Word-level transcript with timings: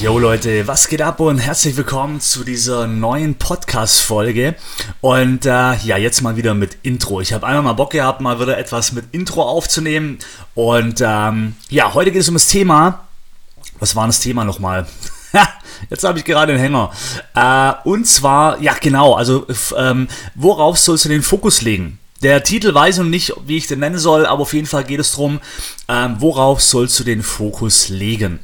Jo 0.00 0.16
Leute, 0.16 0.68
was 0.68 0.86
geht 0.86 1.02
ab 1.02 1.18
und 1.18 1.38
herzlich 1.38 1.76
willkommen 1.76 2.20
zu 2.20 2.44
dieser 2.44 2.86
neuen 2.86 3.34
Podcast-Folge. 3.34 4.54
Und 5.00 5.44
äh, 5.44 5.74
ja, 5.74 5.96
jetzt 5.96 6.22
mal 6.22 6.36
wieder 6.36 6.54
mit 6.54 6.78
Intro. 6.84 7.20
Ich 7.20 7.32
habe 7.32 7.44
einmal 7.44 7.64
mal 7.64 7.72
Bock 7.72 7.90
gehabt, 7.90 8.20
mal 8.20 8.38
wieder 8.38 8.56
etwas 8.58 8.92
mit 8.92 9.06
Intro 9.10 9.42
aufzunehmen. 9.42 10.20
Und 10.54 11.02
ähm, 11.04 11.56
ja, 11.68 11.94
heute 11.94 12.12
geht 12.12 12.20
es 12.20 12.28
um 12.28 12.36
das 12.36 12.46
Thema. 12.46 13.08
Was 13.80 13.96
war 13.96 14.06
das 14.06 14.20
Thema 14.20 14.44
nochmal? 14.44 14.86
Jetzt 15.90 16.04
habe 16.04 16.20
ich 16.20 16.24
gerade 16.24 16.52
einen 16.52 16.60
Hänger. 16.60 16.92
Äh, 17.34 17.88
und 17.88 18.06
zwar, 18.06 18.60
ja 18.60 18.74
genau, 18.80 19.14
also 19.14 19.48
ähm, 19.76 20.06
worauf 20.36 20.78
sollst 20.78 21.06
du 21.06 21.08
den 21.08 21.22
Fokus 21.22 21.62
legen? 21.62 21.98
Der 22.22 22.42
Titel 22.42 22.74
weiß 22.74 22.98
noch 22.98 23.04
nicht, 23.04 23.32
wie 23.46 23.56
ich 23.56 23.68
den 23.68 23.78
nennen 23.78 23.98
soll, 23.98 24.26
aber 24.26 24.42
auf 24.42 24.52
jeden 24.52 24.66
Fall 24.66 24.84
geht 24.84 24.98
es 24.98 25.12
darum, 25.12 25.40
ähm, 25.88 26.16
worauf 26.18 26.60
sollst 26.60 26.98
du 26.98 27.04
den 27.04 27.22
Fokus 27.22 27.88
legen. 27.88 28.40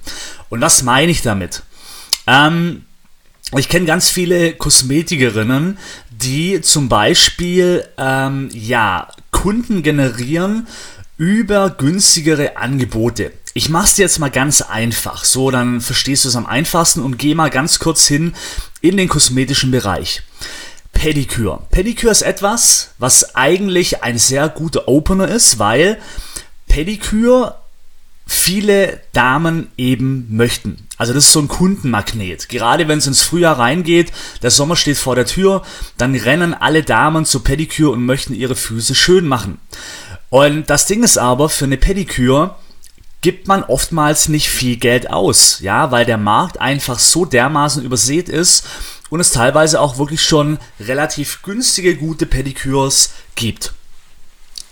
Und 0.48 0.60
was 0.60 0.82
meine 0.82 1.10
ich 1.10 1.23
damit? 1.23 1.62
Ähm, 2.27 2.84
ich 3.56 3.68
kenne 3.68 3.87
ganz 3.87 4.10
viele 4.10 4.55
Kosmetikerinnen, 4.55 5.79
die 6.10 6.60
zum 6.60 6.88
Beispiel 6.88 7.85
ähm, 7.98 8.48
ja, 8.52 9.09
Kunden 9.32 9.82
generieren 9.82 10.66
über 11.16 11.70
günstigere 11.70 12.57
Angebote. 12.57 13.32
Ich 13.52 13.68
mache 13.68 13.87
es 13.87 13.96
jetzt 13.98 14.18
mal 14.18 14.30
ganz 14.30 14.63
einfach, 14.63 15.24
so 15.24 15.51
dann 15.51 15.80
verstehst 15.80 16.24
du 16.24 16.29
es 16.29 16.37
am 16.37 16.46
einfachsten 16.46 17.01
und 17.01 17.18
geh 17.18 17.35
mal 17.35 17.51
ganz 17.51 17.79
kurz 17.79 18.07
hin 18.07 18.35
in 18.80 18.96
den 18.96 19.09
kosmetischen 19.09 19.70
Bereich. 19.70 20.23
Pediküre. 21.05 21.60
Pediküre 21.71 22.13
ist 22.13 22.23
etwas, 22.23 22.95
was 22.97 23.35
eigentlich 23.35 24.02
ein 24.02 24.16
sehr 24.16 24.49
guter 24.49 24.88
Opener 24.88 25.29
ist, 25.29 25.59
weil 25.59 25.99
Pediküre 26.66 27.57
viele 28.27 29.02
Damen 29.13 29.69
eben 29.77 30.35
möchten. 30.35 30.88
Also 30.97 31.13
das 31.13 31.27
ist 31.27 31.32
so 31.32 31.41
ein 31.41 31.49
Kundenmagnet. 31.49 32.49
Gerade 32.49 32.88
wenn 32.88 33.01
es 33.01 33.07
ins 33.07 33.21
Frühjahr 33.21 33.59
reingeht, 33.59 34.13
der 34.41 34.51
Sommer 34.51 34.77
steht 34.77 34.97
vor 34.97 35.15
der 35.15 35.27
Tür, 35.27 35.60
dann 35.99 36.15
rennen 36.15 36.55
alle 36.55 36.82
Damen 36.82 37.27
zur 37.27 37.45
Pediküre 37.45 37.91
und 37.91 38.07
möchten 38.07 38.32
ihre 38.32 38.57
Füße 38.57 38.95
schön 38.95 39.29
machen. 39.29 39.59
Und 40.30 40.71
das 40.71 40.87
Ding 40.87 41.02
ist 41.02 41.19
aber, 41.19 41.51
für 41.51 41.66
eine 41.66 41.77
Pediküre 41.77 42.55
gibt 43.21 43.47
man 43.47 43.63
oftmals 43.63 44.29
nicht 44.29 44.49
viel 44.49 44.77
Geld 44.77 45.10
aus, 45.10 45.60
ja, 45.60 45.91
weil 45.91 46.07
der 46.07 46.19
Markt 46.19 46.63
einfach 46.63 46.99
so 46.99 47.27
dermaßen 47.27 47.85
übersät 47.85 48.30
ist 48.30 48.66
und 49.15 49.20
es 49.20 49.30
teilweise 49.30 49.80
auch 49.80 49.96
wirklich 49.96 50.24
schon 50.24 50.59
relativ 50.80 51.43
günstige, 51.43 51.95
gute 51.95 52.26
Pedikürs 52.26 53.10
gibt. 53.37 53.73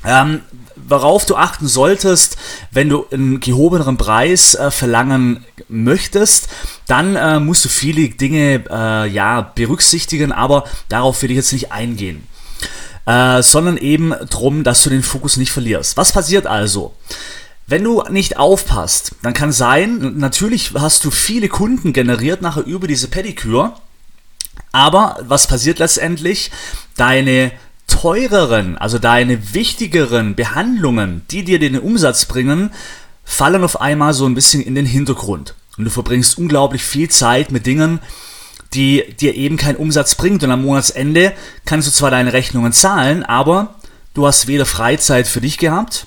Ähm, 0.04 0.40
worauf 0.74 1.26
du 1.26 1.36
achten 1.36 1.68
solltest, 1.68 2.36
wenn 2.72 2.88
du 2.88 3.06
einen 3.12 3.38
gehobeneren 3.38 3.98
Preis 3.98 4.56
äh, 4.56 4.72
verlangen 4.72 5.44
möchtest, 5.68 6.48
dann 6.88 7.14
äh, 7.14 7.38
musst 7.38 7.64
du 7.64 7.68
viele 7.68 8.08
Dinge 8.08 8.64
äh, 8.68 9.08
ja 9.08 9.42
berücksichtigen, 9.42 10.32
aber 10.32 10.64
darauf 10.88 11.22
will 11.22 11.30
ich 11.30 11.36
jetzt 11.36 11.52
nicht 11.52 11.70
eingehen. 11.70 12.26
Äh, 13.06 13.44
sondern 13.44 13.76
eben 13.76 14.12
darum, 14.28 14.64
dass 14.64 14.82
du 14.82 14.90
den 14.90 15.04
Fokus 15.04 15.36
nicht 15.36 15.52
verlierst. 15.52 15.96
Was 15.96 16.10
passiert 16.10 16.48
also? 16.48 16.96
Wenn 17.68 17.84
du 17.84 18.02
nicht 18.10 18.38
aufpasst, 18.38 19.14
dann 19.22 19.34
kann 19.34 19.52
sein, 19.52 20.14
natürlich 20.18 20.72
hast 20.74 21.04
du 21.04 21.12
viele 21.12 21.48
Kunden 21.48 21.92
generiert 21.92 22.42
nachher 22.42 22.66
über 22.66 22.88
diese 22.88 23.06
Pediküre, 23.06 23.74
aber 24.72 25.18
was 25.22 25.46
passiert 25.46 25.78
letztendlich? 25.78 26.50
Deine 26.96 27.52
teureren, 27.86 28.78
also 28.78 28.98
deine 28.98 29.54
wichtigeren 29.54 30.34
Behandlungen, 30.34 31.22
die 31.30 31.44
dir 31.44 31.58
den 31.58 31.78
Umsatz 31.78 32.24
bringen, 32.24 32.70
fallen 33.24 33.64
auf 33.64 33.80
einmal 33.80 34.14
so 34.14 34.26
ein 34.26 34.34
bisschen 34.34 34.62
in 34.62 34.74
den 34.74 34.86
Hintergrund. 34.86 35.54
Und 35.76 35.84
du 35.84 35.90
verbringst 35.90 36.38
unglaublich 36.38 36.82
viel 36.82 37.08
Zeit 37.08 37.52
mit 37.52 37.66
Dingen, 37.66 38.00
die 38.74 39.14
dir 39.20 39.34
eben 39.34 39.56
keinen 39.56 39.76
Umsatz 39.76 40.14
bringt. 40.14 40.42
Und 40.42 40.50
am 40.50 40.62
Monatsende 40.62 41.32
kannst 41.64 41.88
du 41.88 41.92
zwar 41.92 42.10
deine 42.10 42.32
Rechnungen 42.32 42.72
zahlen, 42.72 43.22
aber 43.22 43.74
du 44.14 44.26
hast 44.26 44.46
weder 44.46 44.66
Freizeit 44.66 45.26
für 45.26 45.40
dich 45.40 45.58
gehabt, 45.58 46.06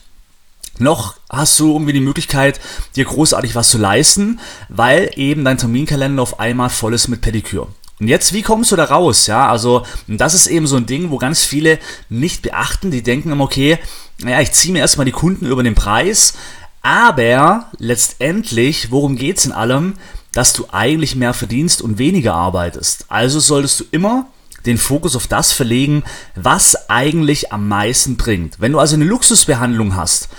noch 0.77 1.15
hast 1.29 1.59
du 1.59 1.71
irgendwie 1.71 1.93
die 1.93 2.01
Möglichkeit, 2.01 2.59
dir 2.95 3.05
großartig 3.05 3.55
was 3.55 3.69
zu 3.69 3.77
leisten, 3.77 4.39
weil 4.69 5.11
eben 5.15 5.45
dein 5.45 5.57
Terminkalender 5.57 6.21
auf 6.21 6.39
einmal 6.39 6.69
voll 6.69 6.93
ist 6.93 7.07
mit 7.07 7.21
Pediküre. 7.21 7.67
Und 7.99 8.07
jetzt, 8.09 8.33
wie 8.33 8.41
kommst 8.41 8.71
du 8.71 8.75
da 8.75 8.85
raus? 8.85 9.27
Ja, 9.27 9.49
also, 9.49 9.85
das 10.07 10.33
ist 10.33 10.47
eben 10.47 10.67
so 10.67 10.75
ein 10.75 10.85
Ding, 10.85 11.11
wo 11.11 11.17
ganz 11.17 11.43
viele 11.43 11.79
nicht 12.09 12.41
beachten. 12.41 12.91
Die 12.91 13.03
denken 13.03 13.31
immer, 13.31 13.45
okay, 13.45 13.79
naja, 14.19 14.41
ich 14.41 14.51
ziehe 14.51 14.73
mir 14.73 14.79
erstmal 14.79 15.05
die 15.05 15.11
Kunden 15.11 15.45
über 15.45 15.63
den 15.63 15.75
Preis. 15.75 16.33
Aber 16.81 17.71
letztendlich, 17.77 18.91
worum 18.91 19.15
geht 19.15 19.37
es 19.37 19.45
in 19.45 19.51
allem? 19.51 19.93
Dass 20.33 20.53
du 20.53 20.65
eigentlich 20.71 21.15
mehr 21.15 21.33
verdienst 21.33 21.81
und 21.81 21.97
weniger 21.97 22.33
arbeitest. 22.35 23.05
Also 23.07 23.39
solltest 23.39 23.79
du 23.79 23.83
immer 23.91 24.27
den 24.65 24.77
Fokus 24.77 25.15
auf 25.15 25.27
das 25.27 25.51
verlegen, 25.51 26.03
was 26.35 26.89
eigentlich 26.89 27.53
am 27.53 27.67
meisten 27.67 28.17
bringt. 28.17 28.59
Wenn 28.59 28.71
du 28.71 28.79
also 28.79 28.95
eine 28.95 29.05
Luxusbehandlung 29.05 29.95
hast, 29.95 30.29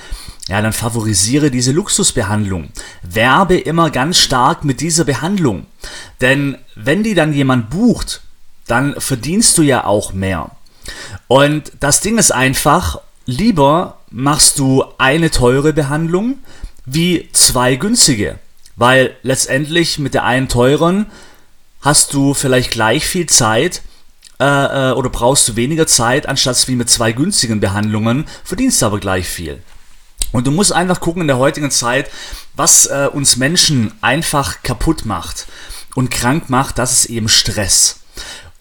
ja, 0.49 0.63
dann 0.63 0.73
favorisiere 0.73 1.51
diese 1.51 1.73
Luxusbehandlung. 1.73 2.69
Werbe 3.03 3.59
immer 3.59 3.91
ganz 3.91 4.19
stark 4.19 4.65
mit 4.65 4.81
dieser 4.81 5.05
Behandlung. 5.05 5.67
Denn 6.21 6.59
wenn 6.77 7.03
die 7.03 7.15
dann 7.15 7.33
jemand 7.33 7.69
bucht, 7.71 8.23
dann 8.67 9.01
verdienst 9.01 9.59
du 9.59 9.63
ja 9.63 9.85
auch 9.85 10.13
mehr. 10.13 10.53
Und 11.27 11.73
das 11.81 12.01
Ding 12.01 12.19
ist 12.19 12.31
einfach, 12.31 13.01
lieber 13.25 13.99
machst 14.11 14.59
du 14.61 14.85
eine 14.99 15.31
teure 15.31 15.73
Behandlung 15.73 16.39
wie 16.85 17.29
zwei 17.33 17.75
günstige. 17.75 18.39
Weil 18.77 19.17
letztendlich 19.23 19.99
mit 19.99 20.15
der 20.15 20.25
einen 20.25 20.49
teuren 20.49 21.07
hast 21.81 22.13
du 22.13 22.35
vielleicht 22.35 22.71
gleich 22.71 23.05
viel 23.05 23.27
Zeit 23.27 23.83
äh, 24.39 24.45
äh 24.91 24.93
oder 24.93 25.11
brauchst 25.11 25.49
du 25.49 25.57
weniger 25.57 25.89
Zeit, 25.89 26.29
anstatt 26.29 26.69
wie 26.69 26.77
mit 26.77 26.89
zwei 26.89 27.11
günstigen 27.11 27.59
Behandlungen, 27.59 28.27
verdienst 28.45 28.83
du 28.83 28.87
aber 28.87 29.01
gleich 29.01 29.27
viel. 29.27 29.63
Und 30.33 30.47
du 30.47 30.51
musst 30.51 30.73
einfach 30.73 31.01
gucken 31.01 31.23
in 31.23 31.29
der 31.29 31.39
heutigen 31.39 31.71
Zeit, 31.71 32.11
was 32.55 32.87
äh, 32.87 33.09
uns 33.13 33.37
Menschen 33.37 33.93
einfach 34.01 34.63
kaputt 34.63 35.05
macht 35.05 35.47
und 35.95 36.11
krank 36.11 36.51
macht, 36.51 36.79
das 36.79 36.93
ist 36.93 37.05
eben 37.07 37.29
Stress. 37.29 38.01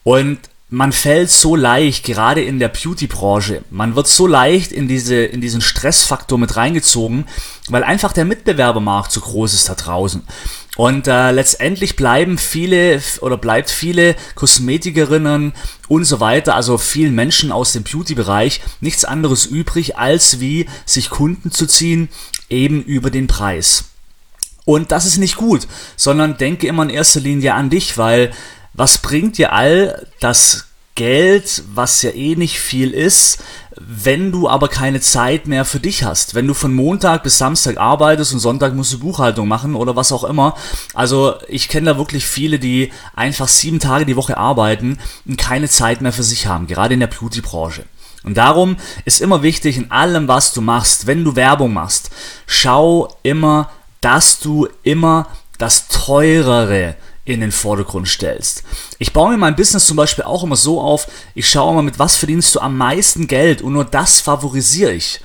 Und 0.04 0.38
man 0.68 0.92
fällt 0.92 1.30
so 1.30 1.54
leicht, 1.54 2.04
gerade 2.04 2.42
in 2.42 2.58
der 2.58 2.68
Beauty-Branche, 2.68 3.62
man 3.70 3.94
wird 3.94 4.08
so 4.08 4.26
leicht 4.26 4.72
in, 4.72 4.88
diese, 4.88 5.16
in 5.16 5.40
diesen 5.40 5.60
Stressfaktor 5.60 6.38
mit 6.38 6.56
reingezogen, 6.56 7.26
weil 7.68 7.84
einfach 7.84 8.12
der 8.12 8.24
Mitbewerbermarkt 8.24 9.12
so 9.12 9.20
groß 9.20 9.54
ist 9.54 9.68
da 9.68 9.74
draußen. 9.74 10.24
Und 10.76 11.08
äh, 11.08 11.30
letztendlich 11.30 11.96
bleiben 11.96 12.36
viele 12.36 13.02
oder 13.20 13.38
bleibt 13.38 13.70
viele 13.70 14.14
Kosmetikerinnen 14.34 15.54
und 15.88 16.04
so 16.04 16.20
weiter, 16.20 16.54
also 16.54 16.76
vielen 16.76 17.14
Menschen 17.14 17.50
aus 17.50 17.72
dem 17.72 17.82
Beauty-Bereich 17.82 18.60
nichts 18.80 19.04
anderes 19.04 19.46
übrig, 19.46 19.96
als 19.96 20.38
wie 20.38 20.68
sich 20.84 21.08
Kunden 21.08 21.50
zu 21.50 21.66
ziehen, 21.66 22.10
eben 22.50 22.82
über 22.82 23.10
den 23.10 23.26
Preis. 23.26 23.84
Und 24.66 24.92
das 24.92 25.06
ist 25.06 25.16
nicht 25.16 25.36
gut, 25.36 25.66
sondern 25.96 26.36
denke 26.36 26.66
immer 26.66 26.82
in 26.82 26.90
erster 26.90 27.20
Linie 27.20 27.54
an 27.54 27.70
dich, 27.70 27.96
weil 27.96 28.32
was 28.74 28.98
bringt 28.98 29.38
dir 29.38 29.52
all 29.52 30.06
das 30.20 30.65
Geld, 30.96 31.62
was 31.72 32.02
ja 32.02 32.10
eh 32.10 32.34
nicht 32.34 32.58
viel 32.58 32.90
ist, 32.90 33.38
wenn 33.78 34.32
du 34.32 34.48
aber 34.48 34.68
keine 34.68 35.00
Zeit 35.00 35.46
mehr 35.46 35.64
für 35.64 35.78
dich 35.78 36.02
hast. 36.02 36.34
Wenn 36.34 36.46
du 36.46 36.54
von 36.54 36.74
Montag 36.74 37.22
bis 37.22 37.38
Samstag 37.38 37.76
arbeitest 37.76 38.32
und 38.32 38.40
Sonntag 38.40 38.74
musst 38.74 38.94
du 38.94 38.98
Buchhaltung 38.98 39.46
machen 39.46 39.76
oder 39.76 39.94
was 39.94 40.10
auch 40.10 40.24
immer. 40.24 40.56
Also 40.94 41.34
ich 41.48 41.68
kenne 41.68 41.92
da 41.92 41.98
wirklich 41.98 42.26
viele, 42.26 42.58
die 42.58 42.90
einfach 43.14 43.48
sieben 43.48 43.78
Tage 43.78 44.06
die 44.06 44.16
Woche 44.16 44.38
arbeiten 44.38 44.98
und 45.26 45.38
keine 45.38 45.68
Zeit 45.68 46.00
mehr 46.00 46.12
für 46.12 46.22
sich 46.22 46.46
haben, 46.46 46.66
gerade 46.66 46.94
in 46.94 47.00
der 47.00 47.06
Beauty-Branche. 47.06 47.84
Und 48.24 48.36
darum 48.36 48.76
ist 49.04 49.20
immer 49.20 49.42
wichtig, 49.42 49.76
in 49.76 49.90
allem, 49.92 50.26
was 50.26 50.52
du 50.52 50.60
machst, 50.60 51.06
wenn 51.06 51.22
du 51.22 51.36
Werbung 51.36 51.72
machst, 51.72 52.10
schau 52.46 53.14
immer, 53.22 53.70
dass 54.00 54.40
du 54.40 54.66
immer 54.82 55.28
das 55.58 55.88
teurere 55.88 56.96
in 57.26 57.40
den 57.40 57.52
Vordergrund 57.52 58.08
stellst. 58.08 58.62
Ich 58.98 59.12
baue 59.12 59.32
mir 59.32 59.36
mein 59.36 59.56
Business 59.56 59.84
zum 59.84 59.96
Beispiel 59.96 60.24
auch 60.24 60.44
immer 60.44 60.56
so 60.56 60.80
auf, 60.80 61.08
ich 61.34 61.50
schaue 61.50 61.74
mal, 61.74 61.82
mit 61.82 61.98
was 61.98 62.16
verdienst 62.16 62.54
du 62.54 62.60
am 62.60 62.78
meisten 62.78 63.26
Geld 63.26 63.60
und 63.60 63.74
nur 63.74 63.84
das 63.84 64.20
favorisiere 64.20 64.92
ich. 64.92 65.20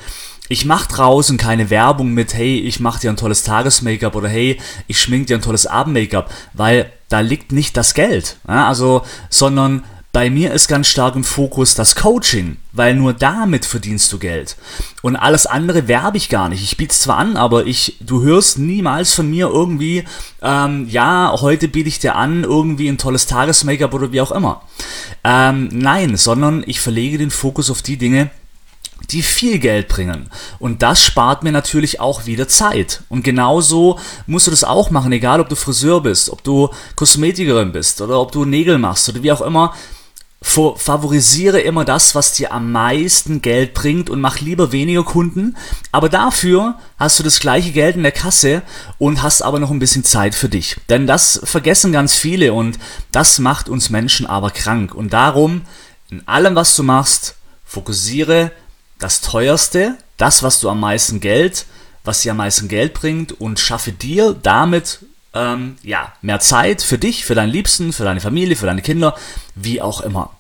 Ich 0.50 0.66
mache 0.66 0.90
draußen 0.90 1.38
keine 1.38 1.70
Werbung 1.70 2.14
mit, 2.14 2.34
hey, 2.34 2.60
ich 2.60 2.82
mache 2.82 3.00
dir 3.00 3.10
ein 3.10 3.18
tolles 3.18 3.44
Tages-Make-up 3.44 4.16
oder 4.16 4.28
hey, 4.28 4.60
ich 4.88 5.00
schmink 5.00 5.28
dir 5.28 5.38
ein 5.38 5.42
tolles 5.42 5.66
Abend-Make-up, 5.66 6.30
weil 6.52 6.92
da 7.08 7.22
liegt 7.22 7.54
nicht 7.54 7.78
das 7.78 7.94
Geld. 7.94 8.36
Ja, 8.48 8.68
also, 8.68 9.04
sondern 9.30 9.86
bei 10.14 10.30
mir 10.30 10.52
ist 10.52 10.68
ganz 10.68 10.88
stark 10.88 11.16
im 11.16 11.24
Fokus 11.24 11.74
das 11.74 11.96
Coaching, 11.96 12.58
weil 12.74 12.96
nur 12.96 13.14
damit 13.14 13.64
verdienst 13.64 14.12
du 14.12 14.20
Geld. 14.20 14.58
Und 15.02 15.16
alles 15.16 15.46
andere 15.46 15.88
werbe 15.88 16.18
ich 16.18 16.28
gar 16.28 16.50
nicht. 16.50 16.64
Ich 16.64 16.76
biete 16.76 16.92
es 16.92 17.00
zwar 17.00 17.18
an, 17.18 17.38
aber 17.38 17.66
ich, 17.66 17.96
du 18.02 18.22
hörst 18.22 18.60
niemals 18.60 19.14
von 19.14 19.30
mir 19.30 19.48
irgendwie, 19.48 20.04
ähm, 20.42 20.88
ja, 20.90 21.34
heute 21.40 21.70
biete 21.70 21.88
ich 21.88 22.00
dir 22.00 22.16
an, 22.16 22.44
irgendwie 22.44 22.90
ein 22.90 22.98
tolles 22.98 23.26
Tages-Make-up 23.26 23.94
oder 23.94 24.12
wie 24.12 24.20
auch 24.20 24.32
immer. 24.32 24.64
Ähm, 25.24 25.70
nein, 25.72 26.18
sondern 26.18 26.64
ich 26.68 26.82
verlege 26.82 27.18
den 27.18 27.32
Fokus 27.32 27.72
auf 27.72 27.82
die 27.82 27.98
Dinge, 27.98 28.30
die 29.12 29.22
viel 29.22 29.60
Geld 29.60 29.88
bringen. 29.88 30.30
Und 30.60 30.82
das 30.82 31.02
spart 31.02 31.44
mir 31.44 31.54
natürlich 31.54 32.02
auch 32.02 32.26
wieder 32.26 32.50
Zeit. 32.50 33.04
Und 33.08 33.24
genauso 33.24 33.98
musst 34.28 34.48
du 34.48 34.52
das 34.52 34.66
auch 34.66 34.92
machen, 34.92 35.12
egal 35.14 35.40
ob 35.40 35.48
du 35.48 35.56
Friseur 35.56 36.02
bist, 36.02 36.30
ob 36.30 36.44
du 36.44 36.70
Kosmetikerin 36.98 37.72
bist 37.72 38.02
oder 38.02 38.20
ob 38.20 38.34
du 38.34 38.44
Nägel 38.44 38.78
machst 38.78 39.08
oder 39.08 39.24
wie 39.24 39.32
auch 39.32 39.42
immer. 39.42 39.74
Favorisiere 40.44 41.62
immer 41.62 41.86
das, 41.86 42.16
was 42.16 42.34
dir 42.34 42.52
am 42.52 42.72
meisten 42.72 43.42
Geld 43.42 43.74
bringt 43.74 44.10
und 44.10 44.20
mach 44.20 44.40
lieber 44.40 44.72
weniger 44.72 45.04
Kunden. 45.04 45.56
Aber 45.92 46.10
dafür 46.10 46.80
hast 46.98 47.20
du 47.20 47.24
das 47.24 47.40
gleiche 47.40 47.72
Geld 47.72 47.96
in 47.96 48.04
der 48.04 48.12
Kasse 48.12 48.64
und 48.98 49.22
hast 49.22 49.44
aber 49.44 49.60
noch 49.60 49.72
ein 49.72 49.80
bisschen 49.80 50.04
Zeit 50.04 50.34
für 50.36 50.50
dich. 50.50 50.78
Denn 50.90 51.08
das 51.08 51.40
vergessen 51.44 51.92
ganz 51.92 52.16
viele 52.16 52.54
und 52.54 52.80
das 53.12 53.40
macht 53.40 53.70
uns 53.70 53.92
Menschen 53.92 54.26
aber 54.26 54.50
krank. 54.50 54.96
Und 54.96 55.14
darum, 55.14 55.62
in 56.10 56.28
allem, 56.28 56.56
was 56.56 56.76
du 56.76 56.84
machst, 56.84 57.36
fokussiere 57.64 58.52
das 59.00 59.22
teuerste, 59.22 59.98
das, 60.18 60.44
was 60.44 60.60
du 60.60 60.70
am 60.70 60.80
meisten 60.80 61.20
Geld, 61.20 61.66
was 62.04 62.22
dir 62.22 62.32
am 62.32 62.38
meisten 62.38 62.68
Geld 62.68 62.94
bringt 62.94 63.40
und 63.40 63.60
schaffe 63.60 63.92
dir 63.92 64.34
damit 64.34 65.00
ähm, 65.34 65.78
ja, 65.84 66.14
mehr 66.22 66.40
Zeit 66.40 66.82
für 66.82 66.98
dich, 66.98 67.26
für 67.26 67.36
deinen 67.36 67.52
Liebsten, 67.52 67.94
für 67.94 68.04
deine 68.04 68.22
Familie, 68.22 68.56
für 68.56 68.66
deine 68.66 68.82
Kinder, 68.82 69.16
wie 69.56 69.82
auch 69.82 70.02
immer. 70.02 70.32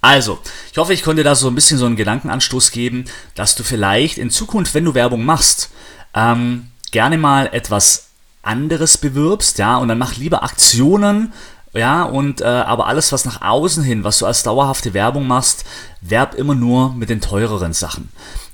Also, 0.00 0.38
ich 0.72 0.78
hoffe, 0.78 0.94
ich 0.94 1.02
konnte 1.02 1.22
da 1.22 1.34
so 1.34 1.48
ein 1.48 1.54
bisschen 1.54 1.78
so 1.78 1.86
einen 1.86 1.96
Gedankenanstoß 1.96 2.70
geben, 2.70 3.04
dass 3.34 3.54
du 3.54 3.62
vielleicht 3.62 4.18
in 4.18 4.30
Zukunft, 4.30 4.74
wenn 4.74 4.84
du 4.84 4.94
Werbung 4.94 5.24
machst, 5.24 5.70
ähm, 6.14 6.68
gerne 6.90 7.18
mal 7.18 7.50
etwas 7.52 8.08
anderes 8.42 8.96
bewirbst, 8.96 9.58
ja, 9.58 9.76
und 9.76 9.88
dann 9.88 9.98
mach 9.98 10.16
lieber 10.16 10.42
Aktionen, 10.42 11.32
ja, 11.72 12.02
und 12.02 12.40
äh, 12.40 12.46
aber 12.46 12.86
alles, 12.86 13.12
was 13.12 13.24
nach 13.24 13.42
außen 13.42 13.84
hin, 13.84 14.02
was 14.02 14.18
du 14.18 14.26
als 14.26 14.42
dauerhafte 14.42 14.92
Werbung 14.92 15.26
machst, 15.28 15.64
werb 16.00 16.34
immer 16.34 16.54
nur 16.54 16.94
mit 16.94 17.10
den 17.10 17.20
teureren 17.20 17.74
Sachen. 17.74 18.08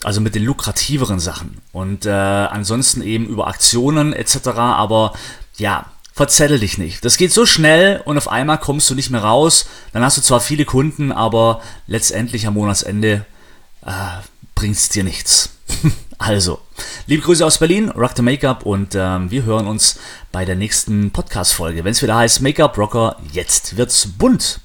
Also 0.04 0.20
mit 0.20 0.34
den 0.34 0.44
lukrativeren 0.44 1.18
Sachen. 1.18 1.62
Und 1.72 2.04
äh, 2.04 2.10
ansonsten 2.10 3.00
eben 3.00 3.26
über 3.26 3.46
Aktionen 3.46 4.12
etc. 4.12 4.48
Aber 4.48 5.14
ja, 5.56 5.86
verzettel 6.12 6.58
dich 6.58 6.78
nicht. 6.78 7.04
Das 7.04 7.18
geht 7.18 7.32
so 7.32 7.44
schnell 7.44 8.00
und 8.04 8.16
auf 8.16 8.28
einmal 8.28 8.58
kommst 8.58 8.88
du 8.88 8.94
nicht 8.94 9.10
mehr 9.10 9.22
raus. 9.22 9.66
Dann 9.92 10.02
hast 10.02 10.16
du 10.16 10.22
zwar 10.22 10.40
viele 10.40 10.64
Kunden, 10.64 11.12
aber 11.12 11.62
letztendlich 11.86 12.46
am 12.46 12.54
Monatsende 12.54 13.26
äh, 13.84 13.90
bringt 14.54 14.76
es 14.76 14.88
dir 14.88 15.04
nichts. 15.04 15.50
also, 16.18 16.60
liebe 17.06 17.22
Grüße 17.22 17.44
aus 17.44 17.58
Berlin, 17.58 17.90
Rock 17.90 18.12
the 18.16 18.22
Make-up 18.22 18.64
und 18.64 18.94
ähm, 18.94 19.30
wir 19.30 19.44
hören 19.44 19.66
uns 19.66 19.98
bei 20.32 20.44
der 20.44 20.54
nächsten 20.54 21.10
Podcast-Folge, 21.10 21.84
wenn 21.84 21.92
es 21.92 22.02
wieder 22.02 22.16
heißt 22.16 22.40
Make-up 22.40 22.78
Rocker, 22.78 23.16
jetzt 23.32 23.76
wird's 23.76 24.06
bunt. 24.06 24.60